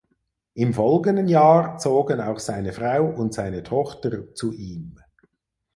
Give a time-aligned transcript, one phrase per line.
[0.55, 4.97] Im folgenden Jahr zogen auch seine Frau und seine Tochter zu ihm.